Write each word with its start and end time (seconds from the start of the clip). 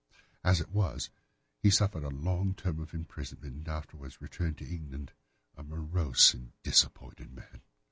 As 0.43 0.59
it 0.59 0.71
was, 0.71 1.11
he 1.61 1.69
suffered 1.69 2.03
a 2.03 2.09
long 2.09 2.55
term 2.55 2.79
of 2.79 2.95
imprisonment 2.95 3.53
and 3.55 3.67
afterwards 3.67 4.19
returned 4.19 4.57
to 4.57 4.65
England 4.67 5.11
a 5.55 5.61
morose 5.61 6.33
and 6.33 6.53
disappointed 6.63 7.31
man. 7.31 7.61